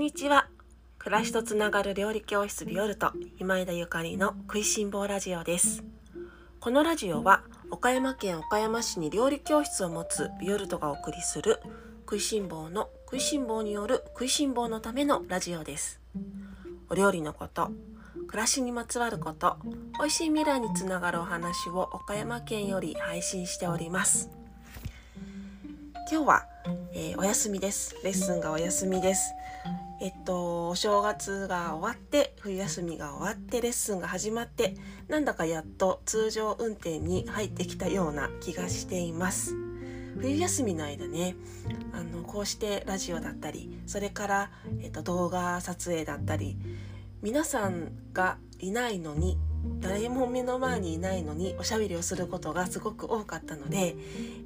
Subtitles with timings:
[0.00, 0.48] にちは。
[0.98, 5.84] 暮らしとつながる料理教室ビオルト今枝ゆかりの食いしん坊ラジオです。
[6.58, 11.60] このラジオは岡山県岡山市に料理教室を持つビオルトがお送りする
[12.06, 16.00] 食いしん坊の食いしん坊による食いしん坊のためのラジオです。
[16.88, 17.70] お料理のこと
[18.26, 19.58] 暮らしにまつわること
[19.98, 24.30] 美味しい未来につながるお話を岡山県より配信しております。
[26.10, 26.46] 今日は、
[26.94, 27.94] えー、お休みです。
[28.02, 29.34] レッスンがお休みです。
[30.00, 34.74] えっとお正月が終わって冬休みが終わってレッスンが始まって
[35.08, 39.54] なんだかやっと通常運転に入ってきたような気がしています。
[40.18, 41.36] 冬休みの間ね
[41.92, 46.58] あのこうしてラジオだったりそれから、えっと、動画撮影だったり
[47.22, 49.38] 皆さんがいないのに
[49.80, 53.96] 誰も目の前にいないのにおしゃべりをすることがすごく多かったので、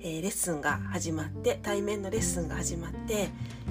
[0.00, 3.28] えー、レッスンが始まって対面のレッスンが始まって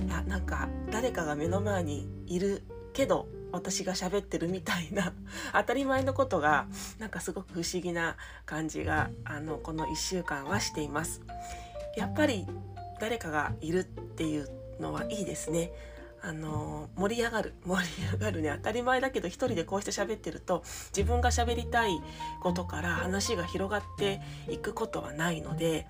[0.10, 5.14] あなんか誰かが目の前にいるけど私が喋ってるみたいな
[5.54, 6.68] 当たり前のことが
[7.00, 11.22] なんかすごく不思議な感じがあのこの1週間はしています。
[11.96, 12.48] やっぱり
[13.00, 14.50] 誰かがいるっていう
[14.80, 15.72] のはいいですね。
[16.26, 20.64] あの盛り上がる盛り上がるね当たり前だけど一人でこうして喋ってると
[20.96, 22.02] 自分が喋りたい
[22.42, 25.86] ことから話が広がっていくことはないので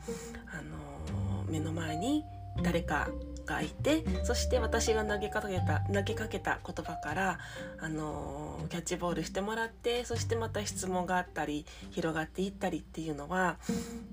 [0.51, 2.23] あの目の前に
[2.63, 3.09] 誰か
[3.45, 7.39] がいてそして私が投げかけた投げかけた言葉から
[7.79, 13.57] あのキャッチボールしてもらってそしてまた質問があったり広がっていったりっていうのは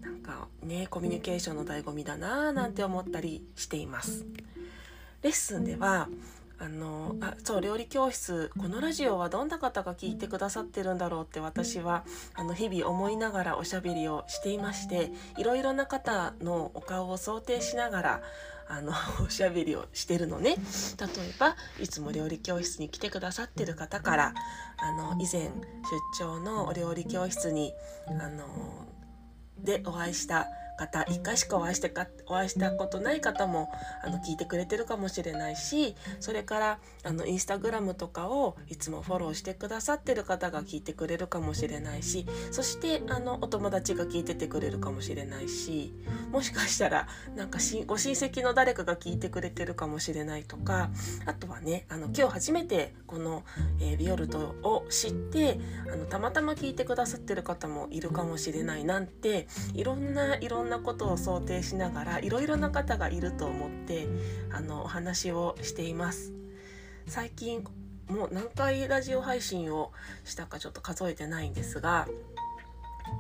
[0.03, 4.27] なんかねコミュニケーションの醍醐味だなぁなんて思ったりしています。
[5.23, 6.09] レッスンでは
[6.59, 12.05] あのあそう料理教室このラジオはどんな方が聞いてくださってるんだろうって私は
[12.35, 18.23] あの日々思いながらおしゃべりをしていましていろいろな方のお顔を想定しながら
[18.69, 18.93] あの
[19.25, 20.51] おしゃべりをしてるのね。
[20.51, 24.35] 例えばいつも料理教室に来てくださってる方から
[24.77, 25.51] あの以前出
[26.19, 27.73] 張のお料理教室に
[28.07, 28.87] あの
[29.59, 30.47] でお会いした
[30.81, 33.71] 方1回しかお会いしてかお会いしたことない方も
[34.03, 45.93] あの聞いてくれてるかもしれないしそれからあのインスタグラムとかをいつもフォローしてくださってる方が聞いてくれるかもしれないしそしてあのお友達が聞いててくれるかもしれないし
[46.33, 50.91] もしかしたらなんかご親戚の誰かが聞いてくれてるかもしれないとか
[51.27, 53.45] あとはねあの今日初めてこの、
[53.81, 55.61] えー、ビオルトを知って
[55.93, 64.09] あのたまたま聞いてくださってる方もいるかもしれないなんていろんないろんななことを想定しながらいろいろな方がいると思って
[64.51, 66.33] あのお話をしています。
[67.07, 67.65] 最近
[68.09, 69.93] もう何回ラジオ配信を
[70.25, 72.09] したかちょっと数えてないんですが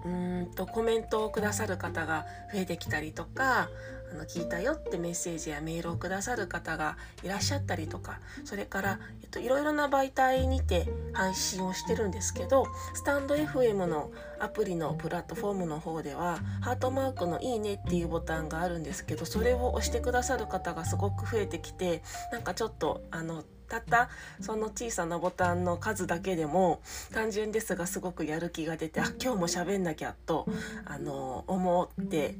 [0.05, 3.69] うんとコメントをくださる方が増えてきたりとか
[4.12, 14.10] あの聞いたよってメッセージやメールをくださる方がいらっしゃったりとかそれから、えっと、いろいろな媒体にて配信をしてるんですけどスタンド FM の
[14.41, 24.10] アプリのプラットフォームの方ではハートマークの「いいね」っていうボタンがあるんですけどそれを押してくださる方がすごく増えてきてなんかちょっとあのたった
[24.41, 26.82] その小さなボタンの数だけでも
[27.12, 30.47] 単純ですがすごくやる気が出てあ今日も喋んなきゃと
[30.84, 32.34] あの思って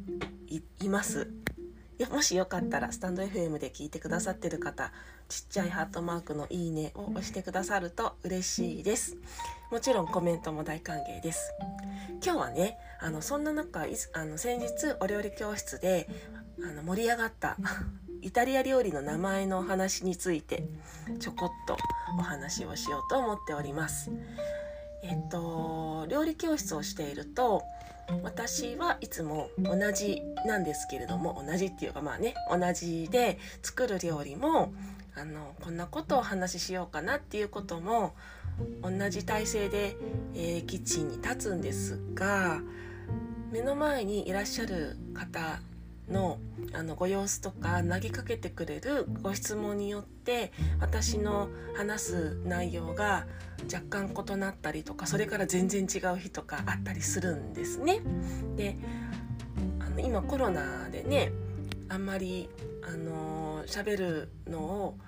[0.81, 1.29] います。
[2.07, 4.93] もしよかったらスタンド FM で聞いてくださってる方
[5.29, 9.17] ちっちゃいハートマークのいいねを押してくださると嬉しいです。
[9.71, 11.53] もちろんコメントも大歓迎です。
[12.25, 14.69] 今日はねあのそんな中あの先日
[15.01, 16.09] お料理教室で
[16.63, 17.57] あの盛り上がった
[18.23, 20.65] イタリア料理の名前のお話について
[21.21, 21.77] ちょこっと
[22.19, 24.11] お話をしようと思っております。
[25.03, 27.63] えっと料理教室をしていると
[28.23, 34.73] 私はいつも同じなんですけれども同じっていうかまあね同じで作る料理も
[35.17, 38.15] あのこんなことをお話ししようかなっていうことも
[38.83, 39.97] 同じ体勢で、
[40.35, 42.61] えー、キッチンに立つんですが
[43.51, 45.61] 目の前にいらっしゃる方
[46.11, 46.39] の
[46.73, 53.27] あのご様子とか投げかけてくれるご質問によって私の話す内容が
[53.73, 58.01] 若干異なったりとかそれから全然違う日とかあったりするんですね。
[58.57, 58.77] で
[59.81, 61.33] あの今コロナでね
[61.89, 62.49] あんまり
[62.83, 64.99] あの喋るのを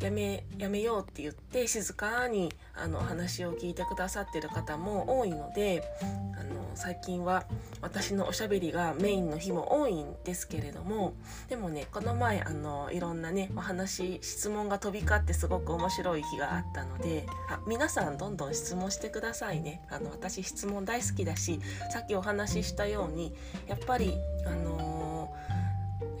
[0.00, 7.44] やめやめようって言って静かにあの話を聞いてくださってる方も多いのであの最近は
[7.80, 11.14] 私のおしゃべりがメインの日も多いんですけれども
[11.48, 19.82] でもねこの前あのいろんなねお話質問が飛び交ってすごく面白い日があったのであ皆さんどんどん質問してくださいね。
[19.90, 21.60] あの私質問大好きだし
[21.90, 23.34] さっきお話ししたように
[23.66, 24.14] やっぱり
[24.46, 25.32] あの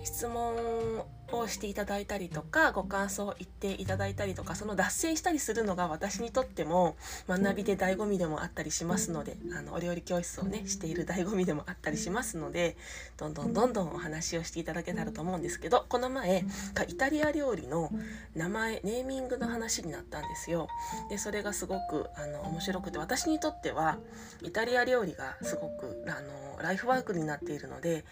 [0.04, 1.04] 質問
[1.38, 6.96] をしていただいたりとかご感想を言っていただいたりとかその脱線したりするのが私にとっても
[7.28, 12.76] 学びで醍醐味でもあったりしますのであのお料理教室をねしている醍醐味でもあったりしますので
[13.16, 16.44] どんどんどんどんお話をしていただけたらと思うんですけどこの前
[16.88, 17.90] イタリア料理の
[18.34, 20.68] 名前ネーミングの話になったんですよ。
[21.08, 23.98] でそれがすごくあの面白くて私にとっては
[24.42, 28.04] イタリア料理がすごくあのライフワークになっているので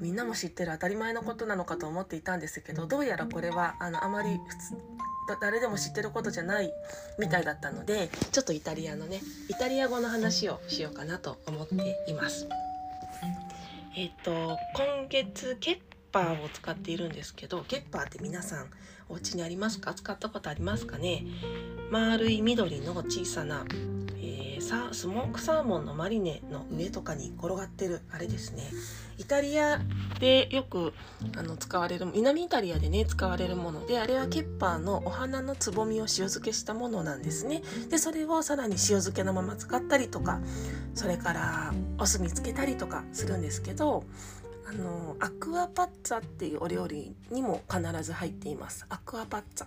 [0.00, 4.76] みんなも知ってる当たり前のことなのかと思っていたんですけどどうやらこれはあのあまり普通
[5.40, 6.72] 誰でも知ってることじゃない
[7.18, 12.48] みたいだったのでちょっとイタリアのねイタリア語の話をしようかなと思っています。
[13.96, 15.78] えっ、と今月ケッ
[16.10, 18.66] パーを使っているんですけどケッパーって皆さん
[19.08, 19.94] お家にありますか？
[19.94, 21.24] 使ったことありますかね？
[21.90, 23.64] 丸い緑の小さな
[24.72, 28.62] さスモークサーモンのマリネの上とかに転がってるあれですね。
[29.18, 29.78] イタリア
[30.18, 30.94] でよく
[31.36, 37.62] あの使われる南イタリアでね使われるものであれはケッパーのお花のつぼみを塩漬けしたものなんですね。
[37.90, 40.40] でそれをさらに塩漬けのまま使ったりとか
[40.94, 44.04] それからお酢につけたりとかするんですけど
[44.66, 48.86] あのアクアパッツァっていうお料理にも必ず入っています。
[48.88, 49.66] アクアパッツァ。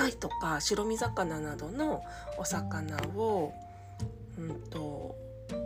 [0.00, 2.02] タイとか白身魚などの
[2.38, 3.52] お魚を、
[4.38, 5.14] うんと、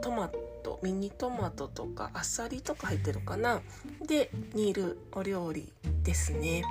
[0.02, 0.28] トマ
[0.64, 3.60] トミニトマトとかあさりとか入ってるかな
[4.08, 5.72] で煮るお料理
[6.02, 6.64] ですね。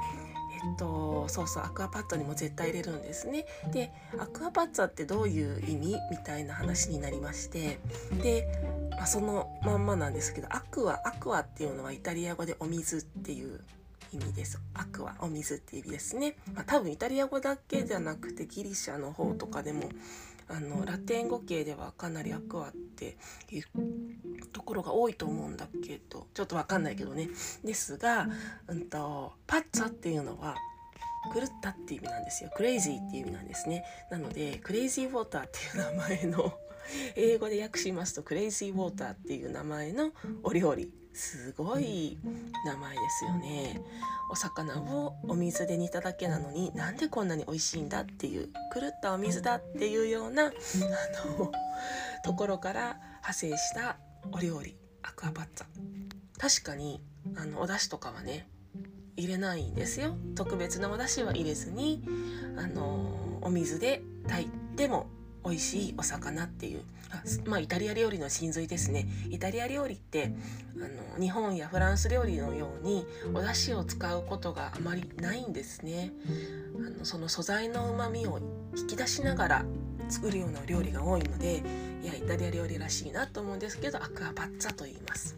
[0.65, 3.45] えっと、そうそうアクアパッツァにも絶対入れるんですね。
[3.71, 7.80] でアクアパッツァってどういう意味みたいな話になりまして
[8.21, 8.45] で、
[8.92, 13.62] まあ、そのまんまなんですけどアクアアクアっていうのはイタリア語でお水っていう
[14.13, 14.60] 意味です。
[14.74, 16.36] アクア、お水っていう意味ですね。
[16.54, 19.89] まあ、多分イタリア語だけじゃなくてギリシャの方とかでも
[20.48, 23.18] あのラテン語系ではかなりアクアって
[23.51, 23.63] いう
[24.51, 27.30] ところが多いと思うんだけどちょっとわかんないけどね。
[27.63, 28.27] ですが、
[28.68, 30.56] うんと、パッツァっていうのは
[31.33, 32.51] 狂ったっていう意味なんですよ。
[32.56, 33.83] クレイジーっていう意味なんですね。
[34.12, 36.54] なのでクレイジーウォーターっていう名前の
[37.15, 40.12] 英語で訳しますとクレイジーウォーターっていう名前の
[40.44, 42.18] お料理すごい
[42.65, 43.81] 名前ですよね。
[44.31, 50.51] お魚をお水で煮ただけなのになんでこんなに美味しいんだっていう狂ったお水だっていうようなあ
[51.38, 51.51] の
[52.24, 53.98] ところから派生した
[54.31, 54.75] お料理。
[55.04, 55.68] アクアパッツァ。
[56.39, 57.01] 確かに
[57.36, 58.48] あのお出汁とかはね
[59.15, 60.15] 入れないんですよ。
[60.36, 62.04] 特別なお出汁は入れずに
[62.57, 65.07] あのお水で炊いても
[65.44, 66.81] 美味しいお魚っていう。
[67.12, 69.07] あまあイタリア料理の真髄ですね。
[69.30, 70.34] イタリア料理って
[70.75, 70.80] あ
[71.18, 76.12] の日本やフランス料理のようにお出汁を使うことがあまりないんですね。
[76.75, 78.40] あのその素材のうまみを
[78.75, 79.66] 引き出しながら
[80.10, 81.63] 作るような料理が多いので
[82.01, 85.36] いやイタリア料理らしいなと思うんですけどアクアパッツァと言います。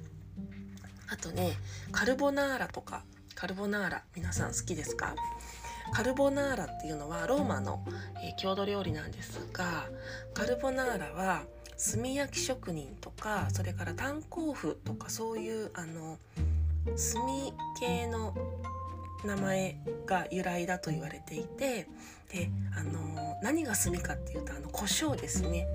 [1.09, 1.57] あとね
[1.91, 3.03] カルボナーラとか
[3.35, 5.13] カルボナーラ皆さん好きですか？
[5.91, 7.83] カルボナーラっていうのはローマの、
[8.23, 9.85] えー、郷土料理なんですが
[10.33, 11.43] カルボナーラは
[11.77, 16.17] 炭焼き職人とかそれから炭鉱夫とかそういうあの
[16.85, 17.25] 炭
[17.79, 18.33] 系の
[19.25, 21.87] 名前が由来だと言われていて
[22.31, 25.67] であの何が炭かっていうとあの胡椒ですね。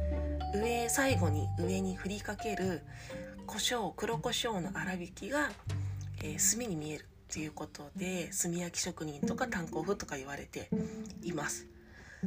[0.53, 2.83] 上最後に上に振りかける
[3.47, 5.51] 胡椒黒胡椒の粗挽きが、
[6.23, 7.10] えー、炭に見える。
[7.31, 10.69] っていうことで炭焼き職人とか炭鉱夫とか言われて
[11.23, 11.67] います。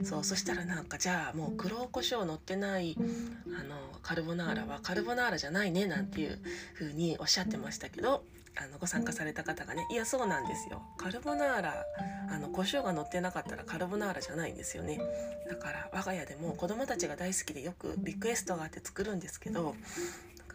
[0.02, 6.40] そうそしたらなんかじゃあもう黒胡椒乗ってないあのカルボナーラはカルボナーラじゃないねなんていう
[6.74, 8.24] 風におっしゃってましたけど
[8.56, 11.86] あのご参加された方がねいやそうなんですよカルボナーラ
[12.32, 15.00] あの胡椒が乗ってなかったらカルボナーラじゃないんですよね
[15.48, 19.76] だから我が家でも子供たちが大好きでよくリクエストがあって作るんですけど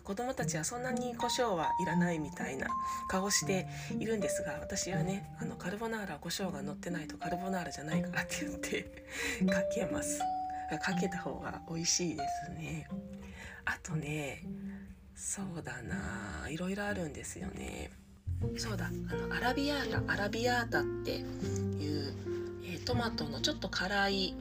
[0.09, 2.67] 子供たちはそんなに胡椒はいらないみたいな
[3.11, 3.69] 顔して
[4.01, 9.05] いるんですが私はねあのカルボナーラ胡椒が乗ってないとカルボナーラじゃないからって言って
[9.45, 10.19] かけます。
[10.83, 12.89] かけた方が美味しいですね。
[13.67, 14.45] あとね
[15.15, 16.49] そうだな。
[16.49, 17.91] いろいろあるんですよね。
[18.57, 18.87] そうだ。
[18.87, 22.15] あのアラビアータアラビアータっていう
[22.65, 24.37] えトマトのちょっと辛いニ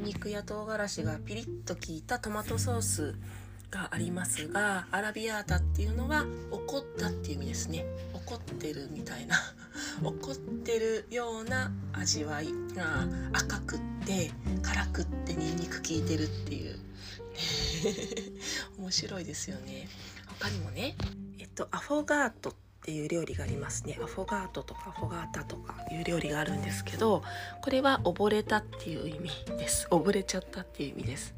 [0.00, 3.14] ンニクや唐辛子がピリッと効いたトマトソース
[3.70, 7.84] がありますがアラビアータっていうのは怒ったっていう意味ですね。
[8.12, 9.36] 怒ってるみたいな。
[10.02, 14.30] 怒ってるような味わいが赤くって
[14.62, 16.78] 辛くってニンニク効いてるっていう。
[18.78, 19.88] 面白いですよね。
[20.26, 20.96] 他にもね
[21.38, 22.54] えっとアフォガートっ
[22.84, 23.98] ていう料理がありますね。
[24.02, 27.22] アフォガートとかアフォガータとかいう料理があるんですけど
[27.62, 29.88] これは溺れたっていう意味です。
[29.90, 31.34] 溺れちゃったっていう意味です。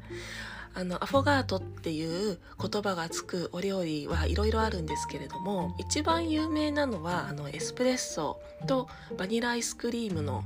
[0.77, 10.43] あのアフォガートっていう言葉がつくお料理はいろいろあるんですけれども一番有名なのはあのエスプレッソとバニラアイスクリームの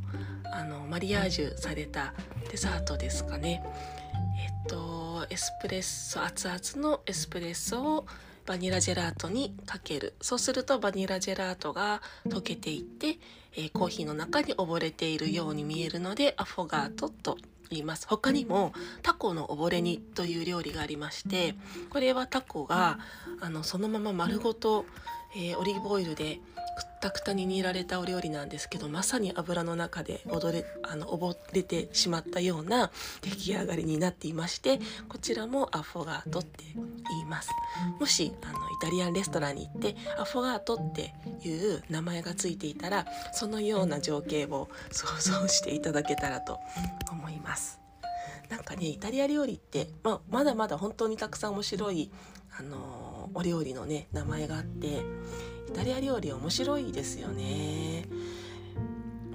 [0.53, 2.13] あのマリアージュされた
[2.50, 3.61] デザートですかね。
[4.38, 8.05] えっとエスプレッソ熱々のエスプレッソを
[8.45, 13.17] バニラジェラートにかけるそうするとバニラジェラートが溶けていって、
[13.55, 17.38] えー、コーヒーの中に溺れているように見えるのでアフォガートと
[17.72, 18.08] 言います。
[18.08, 21.56] 他にもタコの溺れ煮という料理がありまして
[21.90, 23.00] これはタコが
[23.40, 24.86] あのそのまま丸ごと、
[25.36, 26.40] えー、オリーブオイルで
[26.75, 37.50] くったくたに煮られたお料理なんですけどまさに油の中で踊れあの溺れてしまったような出来上がりになっていましてこちらもアフォガートって言います。
[38.00, 41.13] もしあのイタリアンレストランに行ってアフォガートって
[41.44, 46.60] いう名前がついていたらそのような情景を想像していただけたらと
[47.51, 47.79] ます。
[48.50, 52.12] なんかねイタリア料理って、まあ、まだまだ本当にたくさん面白い
[52.58, 54.88] あのお料理のね名前があって
[55.70, 58.05] イタリア料理面白いですよね。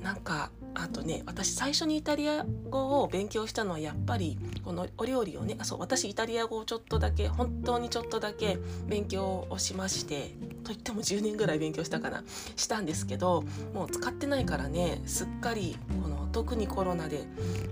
[0.03, 0.51] なんか
[0.87, 10.31] あとね私最初にイタリア語を勉強したのはやっぱりこのお料理をねあそう私イタリア語をちょっとだけ本当にちょっとだけ勉強をしまして
[10.63, 12.23] といっても10年ぐらい勉強したかな
[12.55, 13.43] したんですけど
[13.75, 17.25] もう使ってないからねすっかりこの特にコロナで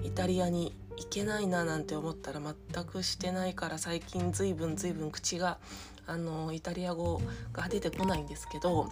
[0.03, 5.59] イタリアに行けないななんて思ったら全くしてないから最近ずいぶんずいぶん口が
[6.09, 8.89] あのイタリア語が出てこないんですけど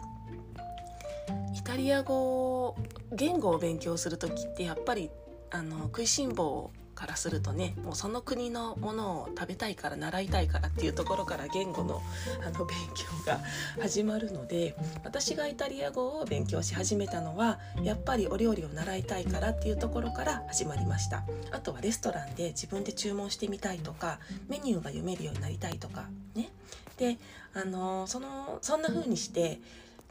[1.55, 2.77] イタリア語
[3.13, 5.11] 言語を勉強する時ってやっぱり
[5.51, 12.01] あの食いしん坊からするとねもうその国のものを食べたいから習いたいからっていうところから言語の
[12.47, 13.41] あの勉強が
[13.81, 21.25] 始まるので私がイタリア語を勉強し始めたのはやっぱりお料理を習いたいからっていうところから始まりました。
[21.51, 24.19] あとはレストランで自分で注文してみたいとか
[24.49, 26.51] メニューが読めるようになりたいとかね。
[26.99, 27.19] で
[27.55, 29.61] あのそのそんな風にして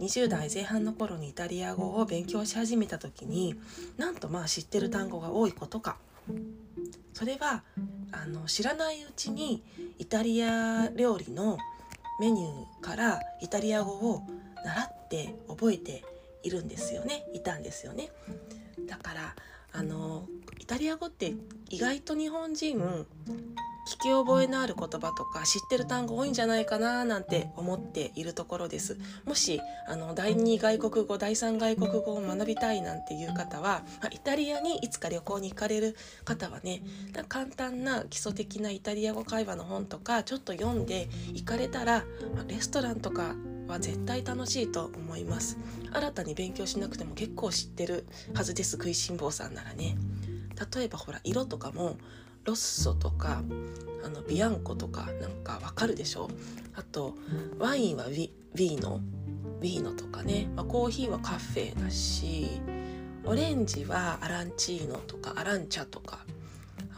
[0.02, 3.56] 20代前半の頃にイタリア語を勉強し始めた時に
[3.98, 5.98] なんとまあ知ってる単語が多いことか。
[7.14, 7.64] それは
[8.12, 9.64] あの知らないうちに
[10.00, 11.60] イタリア料理の
[12.20, 14.24] メニューからイタリア語を
[14.66, 16.04] 習って覚えて
[16.42, 17.28] いるんですよね。
[17.34, 18.10] いたんですよね。
[18.88, 19.36] だから
[19.72, 20.28] あの
[20.60, 21.36] イタリア語って
[21.70, 23.06] 意外と日本人
[23.88, 28.98] 聞き覚えのある言葉とか知ってる単語多いんじゃないかななんて思っているところです。
[29.26, 35.96] もしあの第2外国語第3外国語を学びたいなんていう方はイタリアにいつか旅行に行かれる
[36.26, 36.84] 方はね
[37.28, 42.04] 簡単な基礎的なイタリア語会話の本とかちょっと読んで行かれたら
[42.48, 43.36] レストランとか
[43.68, 45.58] は絶対楽しいと思います。
[45.92, 49.98] 新たに勉強しなくても結構知ってるはずです食いしん坊さんならね。
[50.76, 51.98] 例えばほら色とかも
[52.44, 53.44] ロッソとか
[54.04, 56.30] あのビアンコとかなんかわかるでしょ？
[56.76, 57.16] あと
[57.60, 59.00] ワインはウィーノ。
[59.60, 62.60] ウィーノとかね、まあ、コーヒーはカフェだし
[63.24, 66.26] オレンジはアランチーノとかアランチャとか。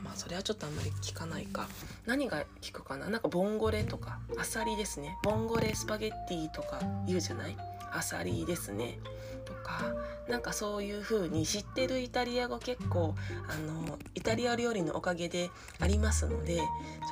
[0.01, 1.67] まあそれはちょっとあんまり聞かないか。
[2.05, 3.09] 何が聞くかな？
[3.09, 4.19] なんかボンゴレとか。
[4.38, 5.17] アサリですね。
[5.23, 7.57] ボンゴレスパゲッティとか言うじゃない？
[7.91, 9.00] アサリですね。
[9.63, 9.93] か
[10.27, 13.15] なんかそういう風に知ってるイタリア語結構
[13.50, 16.63] あのイタリア料理のおかげでありますのでちょ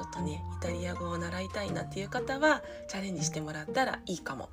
[0.05, 4.49] っとねイタリア語を習いたいなっていう方はチャレンジしてもらったらいいかも。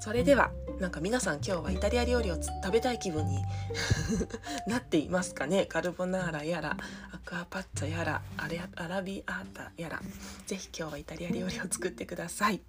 [0.00, 3.38] それではなんか皆さん今日はイタリア料理を食べたい気分に
[4.66, 5.64] なっていますかね？
[5.66, 6.76] カルボナーラやら
[7.12, 10.02] アクアパッツァやらアレアラビアータやら。
[10.46, 12.60] 是非今日はイタリア料理を作ってください。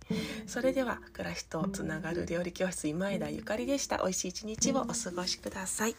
[0.45, 3.97] それでは暮らしとつながる料理教室今枝ゆかりでした。
[3.97, 5.95] 美味しい一日をお過ごしください。